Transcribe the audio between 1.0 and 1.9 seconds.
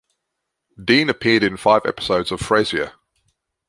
appeared in five